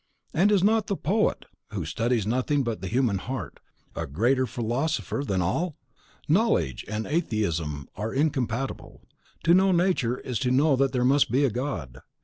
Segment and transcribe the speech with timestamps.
[0.33, 3.59] And is not the POET, who studies nothing but the human heart,
[3.95, 5.77] a greater philosopher than all?
[6.27, 9.03] Knowledge and atheism are incompatible.
[9.43, 11.99] To know Nature is to know that there must be a God.